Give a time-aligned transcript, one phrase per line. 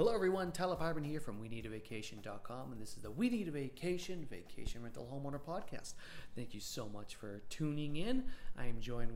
[0.00, 0.50] Hello, everyone.
[0.50, 5.06] Tyler Pyburn here from WeNeedAVacation.com, and this is the We Need a Vacation Vacation Rental
[5.12, 5.92] Homeowner Podcast.
[6.34, 8.24] Thank you so much for tuning in.
[8.56, 9.12] I am joined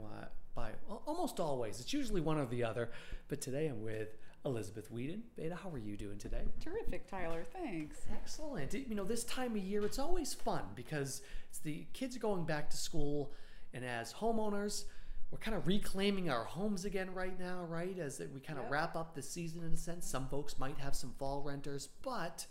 [0.55, 0.73] by
[1.07, 2.91] almost always, it's usually one or the other,
[3.29, 5.23] but today I'm with Elizabeth Whedon.
[5.39, 6.43] Beta, how are you doing today?
[6.63, 7.45] Terrific, Tyler.
[7.51, 8.03] Thanks.
[8.13, 8.75] Excellent.
[8.75, 12.45] You know, this time of year, it's always fun because it's the kids are going
[12.45, 13.33] back to school,
[13.73, 14.85] and as homeowners,
[15.35, 17.99] we're kind of reclaiming our homes again right now, right?
[17.99, 18.73] As we kind of yep.
[18.73, 20.07] wrap up the season in a sense.
[20.07, 22.47] Some folks might have some fall renters, but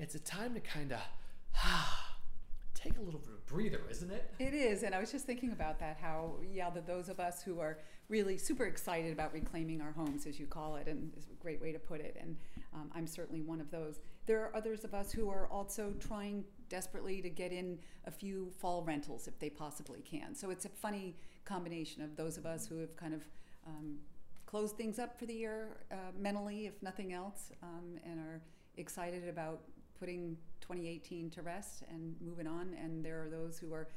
[0.00, 0.98] it's a time to kind of
[2.74, 4.34] take a little bit of breather, isn't it?
[4.40, 5.98] It is, and I was just thinking about that.
[6.02, 7.78] How yeah, that those of us who are
[8.08, 11.60] really super excited about reclaiming our homes, as you call it, and is a great
[11.60, 12.16] way to put it.
[12.20, 12.36] And
[12.74, 14.00] um, I'm certainly one of those.
[14.26, 18.50] There are others of us who are also trying desperately to get in a few
[18.58, 20.34] fall rentals if they possibly can.
[20.34, 23.22] So it's a funny combination of those of us who have kind of
[23.66, 23.98] um,
[24.46, 28.40] closed things up for the year uh, mentally, if nothing else, um, and are
[28.78, 29.60] excited about
[29.98, 32.74] putting 2018 to rest and moving on.
[32.82, 33.88] And there are those who are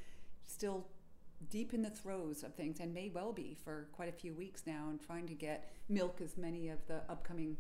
[0.46, 0.86] still
[1.50, 4.64] deep in the throes of things and may well be for quite a few weeks
[4.66, 7.58] now and trying to get milk as many of the upcoming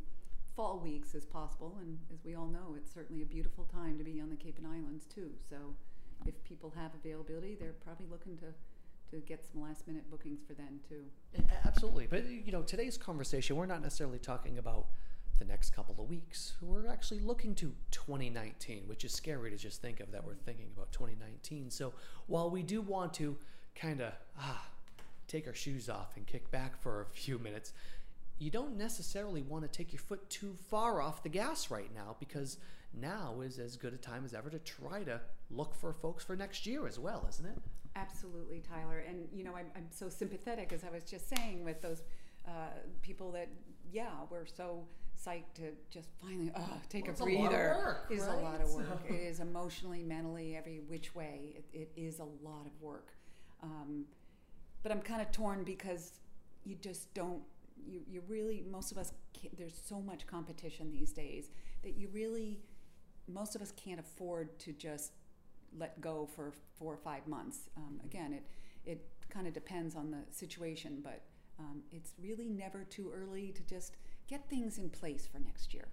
[0.56, 1.78] fall weeks as possible.
[1.82, 4.58] And as we all know, it's certainly a beautiful time to be on the Cape
[4.58, 5.32] and Islands too.
[5.50, 5.76] So
[6.26, 8.46] if people have availability, they're probably looking to
[9.12, 11.04] to get some last minute bookings for then too.
[11.66, 12.08] Absolutely.
[12.08, 14.88] But you know, today's conversation, we're not necessarily talking about
[15.40, 16.54] the next couple of weeks.
[16.62, 20.68] We're actually looking to 2019, which is scary to just think of that we're thinking
[20.76, 21.70] about 2019.
[21.70, 21.94] So
[22.28, 23.38] while we do want to
[23.76, 24.68] kind of ah,
[25.28, 27.74] take our shoes off and kick back for a few minutes,
[28.44, 32.16] you don't necessarily want to take your foot too far off the gas right now
[32.19, 32.58] because
[32.94, 35.19] now is as good a time as ever to try to
[35.50, 37.58] look for folks for next year as well, isn't it?
[37.95, 39.03] Absolutely, Tyler.
[39.08, 42.03] And you know, I'm, I'm so sympathetic, as I was just saying, with those
[42.47, 43.47] uh, people that,
[43.91, 44.84] yeah, we're so
[45.25, 47.72] psyched to just finally uh, take well, a breather.
[47.72, 48.39] A work, it is right?
[48.39, 49.01] a lot of work.
[49.09, 51.56] it is emotionally, mentally, every which way.
[51.56, 53.13] it, it is a lot of work.
[53.62, 54.06] Um,
[54.81, 56.19] but I'm kind of torn because
[56.66, 57.41] you just don't.
[57.85, 59.13] You, you really most of us
[59.57, 61.49] there's so much competition these days
[61.83, 62.59] that you really
[63.27, 65.13] most of us can't afford to just
[65.77, 67.69] let go for four or five months.
[67.77, 68.44] Um, again, it
[68.85, 71.23] it kind of depends on the situation, but
[71.59, 73.95] um, it's really never too early to just
[74.27, 75.88] get things in place for next year.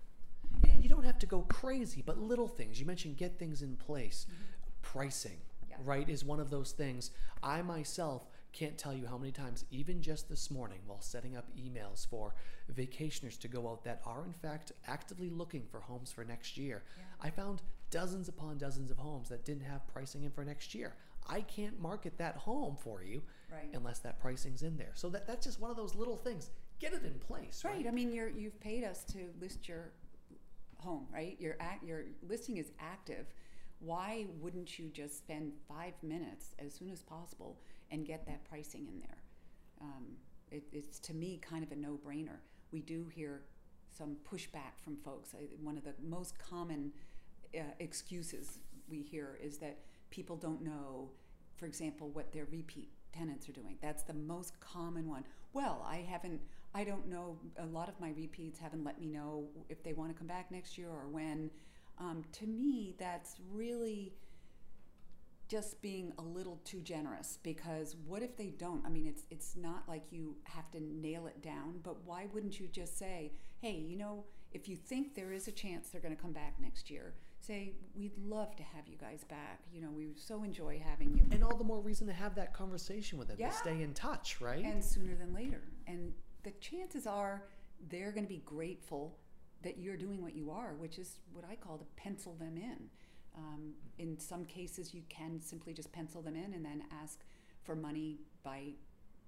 [0.81, 2.81] You don't have to go crazy, but little things.
[2.81, 4.27] You mentioned get things in place.
[4.29, 4.43] Mm-hmm.
[4.83, 5.77] Pricing, yeah.
[5.85, 7.11] right, is one of those things.
[7.43, 11.47] I myself can't tell you how many times, even just this morning, while setting up
[11.57, 12.35] emails for
[12.75, 16.83] vacationers to go out that are in fact actively looking for homes for next year,
[16.97, 17.05] yeah.
[17.21, 20.95] I found dozens upon dozens of homes that didn't have pricing in for next year.
[21.29, 23.23] I can't market that home for you
[23.53, 23.71] right.
[23.75, 24.93] unless that pricing's in there.
[24.95, 26.51] So that, that's just one of those little things.
[26.81, 27.63] Get it in place.
[27.65, 27.77] Right.
[27.77, 27.87] right.
[27.87, 29.93] I mean, you're, you've paid us to list your
[30.79, 31.37] home, right?
[31.39, 33.27] Your act, your listing is active.
[33.81, 37.59] Why wouldn't you just spend five minutes as soon as possible
[37.91, 39.19] and get that pricing in there?
[39.81, 40.05] Um,
[40.51, 42.39] it, it's to me kind of a no-brainer.
[42.73, 43.43] We do hear
[43.97, 45.35] some pushback from folks.
[45.63, 46.93] One of the most common
[47.55, 48.59] uh, excuses
[48.89, 49.79] we hear is that
[50.11, 51.11] people don't know,
[51.57, 53.77] for example, what their repeat tenants are doing.
[53.83, 55.25] That's the most common one.
[55.53, 56.41] Well, I haven't,
[56.75, 60.11] I don't know, a lot of my repeats haven't let me know if they want
[60.13, 61.51] to come back next year or when.
[61.99, 64.13] Um, to me, that's really
[65.51, 68.87] just being a little too generous because what if they don't?
[68.87, 72.61] I mean, it's it's not like you have to nail it down, but why wouldn't
[72.61, 76.15] you just say, "Hey, you know, if you think there is a chance they're going
[76.15, 79.61] to come back next year, say we'd love to have you guys back.
[79.73, 81.25] You know, we so enjoy having you.
[81.33, 83.51] And all the more reason to have that conversation with them yeah.
[83.51, 84.65] to stay in touch, right?
[84.65, 85.63] And sooner than later.
[85.87, 86.13] And
[86.45, 87.43] the chances are
[87.89, 89.19] they're going to be grateful
[89.63, 92.89] that you're doing what you are, which is what I call to pencil them in.
[93.41, 97.21] Um, in some cases, you can simply just pencil them in and then ask
[97.63, 98.73] for money by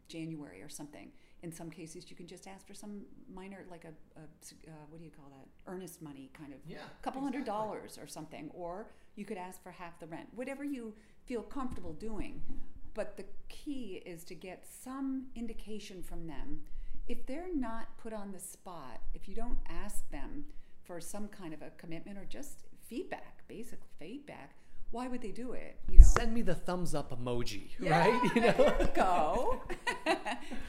[0.08, 1.10] January or something.
[1.42, 3.02] In some cases, you can just ask for some
[3.34, 5.48] minor, like a, a uh, what do you call that?
[5.72, 7.22] Earnest money, kind of, yeah, a couple exactly.
[7.22, 8.50] hundred dollars or something.
[8.54, 10.94] Or you could ask for half the rent, whatever you
[11.24, 12.42] feel comfortable doing.
[12.94, 16.60] But the key is to get some indication from them.
[17.08, 20.44] If they're not put on the spot, if you don't ask them
[20.84, 24.54] for some kind of a commitment or just feedback, basic feedback,
[24.92, 25.78] why would they do it?
[25.90, 28.34] You know, send me the thumbs up emoji, yeah, right?
[28.34, 29.62] You know, there you go.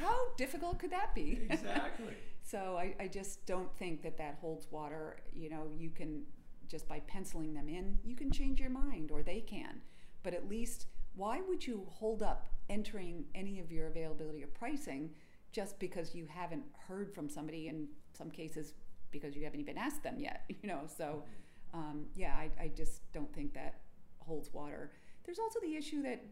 [0.01, 1.41] How difficult could that be?
[1.49, 2.13] Exactly.
[2.43, 5.17] so I, I just don't think that that holds water.
[5.33, 6.23] You know, you can
[6.67, 9.81] just by penciling them in, you can change your mind, or they can.
[10.23, 15.11] But at least, why would you hold up entering any of your availability or pricing
[15.51, 17.67] just because you haven't heard from somebody?
[17.67, 17.87] In
[18.17, 18.73] some cases,
[19.11, 20.45] because you haven't even asked them yet.
[20.49, 21.42] You know, so mm-hmm.
[21.73, 23.79] Um, yeah, I, I just don't think that
[24.19, 24.91] holds water.
[25.25, 26.23] There's also the issue that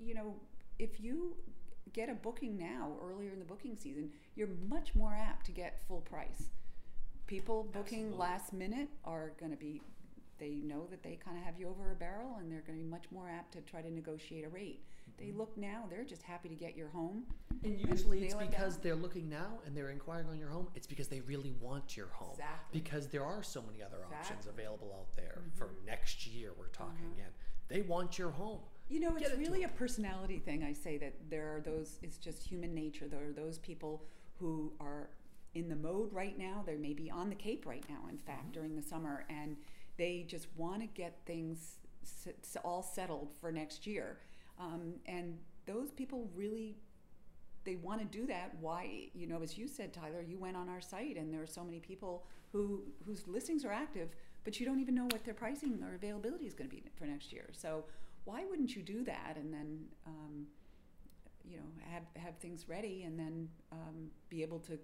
[0.00, 0.34] you know
[0.78, 1.36] if you
[1.92, 5.80] get a booking now earlier in the booking season, you're much more apt to get
[5.86, 6.50] full price.
[7.26, 8.18] People booking Absolutely.
[8.18, 9.80] last minute are going to be
[10.38, 12.84] they know that they kind of have you over a barrel and they're going to
[12.84, 14.84] be much more apt to try to negotiate a rate.
[15.18, 17.24] They look now, they're just happy to get your home.
[17.64, 20.68] And usually it's nail it because they're looking now and they're inquiring on your home.
[20.74, 22.32] It's because they really want your home.
[22.34, 22.80] Exactly.
[22.80, 25.58] Because there are so many other options available out there mm-hmm.
[25.58, 26.50] for next year.
[26.58, 27.14] We're talking uh-huh.
[27.14, 27.30] again.
[27.68, 28.60] They want your home.
[28.88, 30.62] You know, Get it's it really a personality thing.
[30.62, 33.08] I say that there are those, it's just human nature.
[33.08, 34.04] There are those people
[34.38, 35.08] who are
[35.54, 36.62] in the mode right now.
[36.64, 38.52] They may be on the Cape right now, in fact, mm-hmm.
[38.52, 39.56] during the summer, and
[39.96, 41.78] they just want to get things
[42.64, 44.18] all settled for next year.
[44.58, 45.36] Um, and
[45.66, 46.76] those people really
[47.64, 48.54] they want to do that.
[48.60, 51.46] Why you know as you said tyler you went on our site and there are
[51.46, 54.10] so many people who whose listings are active
[54.46, 57.04] but you don't even know what their pricing or availability is going to be for
[57.04, 57.48] next year.
[57.52, 57.84] So
[58.24, 60.46] why wouldn't you do that and then um,
[61.44, 64.78] you know have have things ready and then um, be able to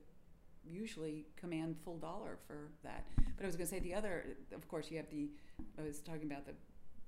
[0.69, 3.05] usually command full dollar for that?
[3.37, 5.29] But i was going to say the other of course you have the
[5.79, 6.55] i was talking about the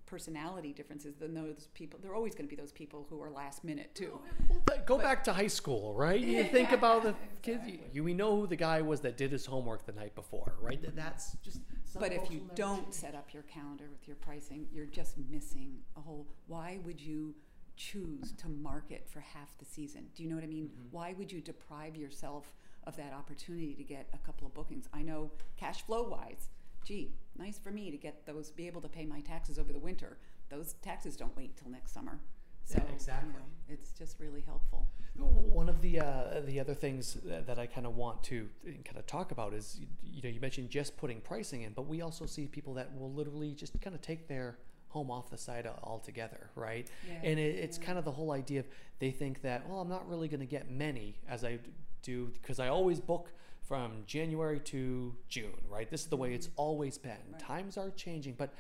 [0.07, 3.31] personality differences than those people there are always going to be those people who are
[3.31, 6.21] last minute too Well, th- Go back to high school, right?
[6.21, 7.63] You think about the kids.
[7.93, 10.81] You, we know who the guy was that did his homework the night before, right?
[10.83, 11.61] That, that's just.
[11.99, 12.95] But if you will don't change.
[12.95, 16.27] set up your calendar with your pricing, you're just missing a whole.
[16.49, 17.35] Why would you
[17.77, 20.07] choose to market for half the season?
[20.15, 20.67] Do you know what I mean?
[20.67, 20.89] Mm-hmm.
[20.91, 22.53] Why would you deprive yourself
[22.87, 24.87] of that opportunity to get a couple of bookings?
[24.93, 26.51] I know cash flow wise,
[26.85, 29.79] gee, nice for me to get those, be able to pay my taxes over the
[29.79, 30.19] winter.
[30.51, 32.21] Those taxes don't wait till next summer.
[32.65, 33.29] So Yeah, exactly.
[33.33, 34.87] you know, it's just really helpful.
[35.17, 38.49] One of the uh, the other things that, that I kind of want to
[38.85, 41.87] kind of talk about is you, you know you mentioned just putting pricing in, but
[41.87, 44.59] we also see people that will literally just kind of take their
[44.89, 46.89] home off the site altogether, right?
[47.07, 47.85] Yeah, and it, it's yeah.
[47.85, 48.67] kind of the whole idea of
[48.99, 51.59] they think that well I'm not really going to get many as I
[52.05, 55.91] do because I always book from January to June, right?
[55.91, 57.13] This is the way it's always been.
[57.13, 57.33] Mm-hmm.
[57.33, 57.41] Right.
[57.41, 58.55] Times are changing, but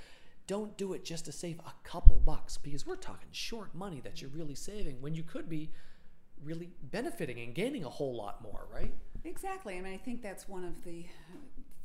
[0.46, 4.20] don't do it just to save a couple bucks because we're talking short money that
[4.20, 5.70] you're really saving when you could be
[6.42, 8.92] really benefiting and gaining a whole lot more, right?
[9.24, 9.78] Exactly.
[9.78, 11.06] I mean, I think that's one of the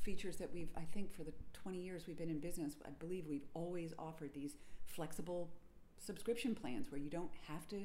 [0.01, 3.27] features that we've, I think for the 20 years we've been in business, I believe
[3.27, 5.50] we've always offered these flexible
[5.97, 7.83] subscription plans where you don't have to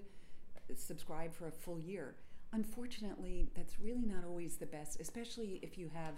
[0.75, 2.15] subscribe for a full year.
[2.55, 6.15] Unfortunately, that's really not always the best, especially if you have,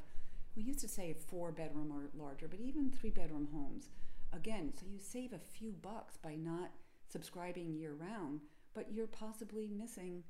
[0.54, 3.88] we used to say four bedroom or larger, but even three bedroom homes.
[4.34, 6.72] Again, so you save a few bucks by not
[7.08, 8.40] subscribing year round,
[8.74, 10.22] but you're possibly missing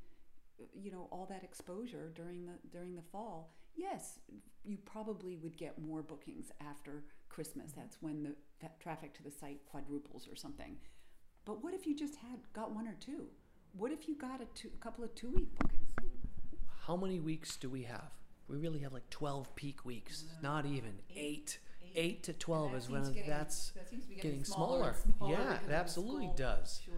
[0.72, 3.52] you know all that exposure during the during the fall.
[3.74, 4.20] Yes
[4.66, 7.70] you probably would get more bookings after christmas.
[7.70, 7.80] Mm-hmm.
[7.80, 10.76] That's when the traffic to the site quadruples or something.
[11.44, 13.26] But what if you just had got one or two?
[13.72, 15.85] What if you got a, two, a couple of two week bookings
[16.86, 18.12] How many weeks do we have?
[18.48, 21.58] We really have like 12 peak weeks, not even eight.
[21.96, 24.94] Eight to 12 is when that's that be getting smaller.
[25.16, 26.82] smaller Yeah, it absolutely does.
[26.84, 26.94] sure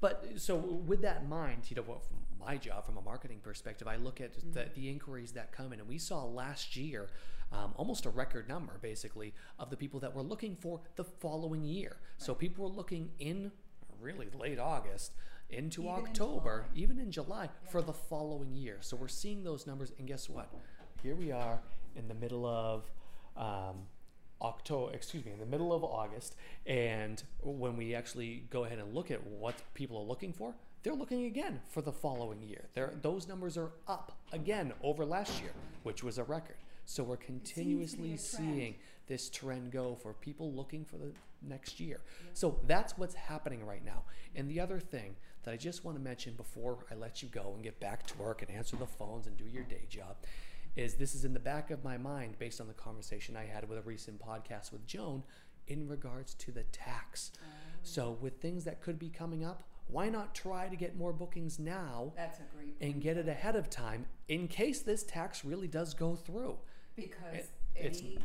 [0.00, 3.86] But so with that in mind, you know, from my job from a marketing perspective,
[3.86, 7.08] I look at the, the inquiries that come in, and we saw last year
[7.52, 11.62] um, almost a record number, basically, of the people that were looking for the following
[11.62, 11.98] year.
[12.18, 13.52] So people were looking in
[14.00, 15.12] really late August
[15.52, 16.82] into Even October, July.
[16.82, 18.78] even in July, for the following year.
[18.80, 20.48] So we're seeing those numbers, and guess what?
[21.02, 21.60] Here we are
[21.96, 22.90] in the middle of.
[23.36, 23.86] Um,
[24.42, 26.34] October, excuse me, in the middle of August,
[26.66, 30.94] and when we actually go ahead and look at what people are looking for, they're
[30.94, 32.64] looking again for the following year.
[32.74, 35.52] They're, those numbers are up again over last year,
[35.84, 36.56] which was a record.
[36.84, 38.74] So we're continuously seeing
[39.06, 42.00] this trend go for people looking for the next year.
[42.34, 44.02] So that's what's happening right now.
[44.34, 47.52] And the other thing that I just want to mention before I let you go
[47.54, 50.16] and get back to work and answer the phones and do your day job
[50.76, 53.68] is this is in the back of my mind based on the conversation I had
[53.68, 55.22] with a recent podcast with Joan
[55.68, 57.32] in regards to the tax.
[57.42, 57.46] Oh.
[57.82, 61.58] So with things that could be coming up, why not try to get more bookings
[61.58, 65.68] now that's a great and get it ahead of time in case this tax really
[65.68, 66.56] does go through?
[66.94, 68.18] because It- any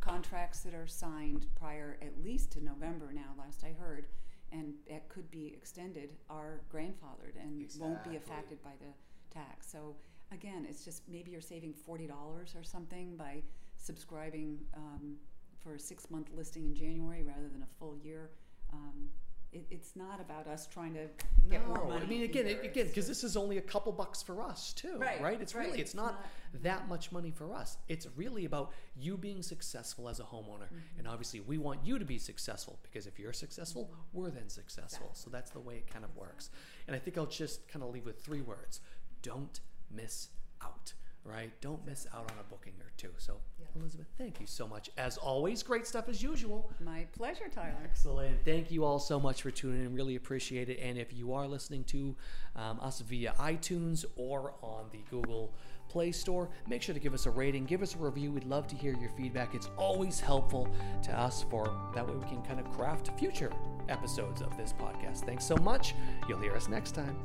[0.00, 4.06] contracts that are signed prior at least to November now, last I heard,
[4.54, 8.92] and it could be extended, are grandfathered and won't be affected by the
[9.34, 9.70] tax.
[9.70, 9.96] So
[10.32, 13.42] again, it's just maybe you're saving forty dollars or something by
[13.76, 15.16] subscribing um,
[15.62, 18.30] for a six month listing in January rather than a full year.
[18.72, 19.10] Um,
[19.54, 21.06] it, it's not about us trying to
[21.50, 22.02] get more No, money.
[22.02, 22.60] I mean, again, either.
[22.60, 25.66] it, again, because this is only a couple bucks for us too, Right, It's right.
[25.66, 27.78] really, it's, It's not, not- that much money for us.
[27.88, 30.98] It's really about you being successful as a homeowner, Mm-hmm.
[30.98, 35.10] and obviously, we want you to be successful because if you're successful, we're then successful.
[35.14, 36.50] So that's the way it kind of works.
[36.86, 38.80] And I think I'll just kind of leave with three words:
[39.22, 40.28] don't miss
[40.62, 40.92] out.
[41.24, 41.50] Right?
[41.62, 43.08] Don't miss out on a booking or two.
[43.16, 43.66] So, Yeah.
[43.80, 44.90] Elizabeth, thank you so much.
[44.98, 46.70] As always, great stuff as usual.
[46.84, 47.74] My pleasure, Tyler.
[47.82, 48.44] Excellent.
[48.44, 49.94] Thank you all so much for tuning in.
[49.94, 50.78] Really appreciate it.
[50.80, 52.14] And if you are listening to
[52.56, 55.54] um, us via iTunes or on the Google
[55.88, 58.30] Play Store, make sure to give us a rating, give us a review.
[58.30, 59.54] We'd love to hear your feedback.
[59.54, 60.68] It's always helpful
[61.04, 63.50] to us for that way we can kind of craft future
[63.88, 65.24] episodes of this podcast.
[65.24, 65.94] Thanks so much.
[66.28, 67.16] You'll hear us next time.